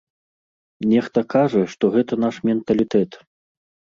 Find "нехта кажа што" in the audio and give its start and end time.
0.93-1.91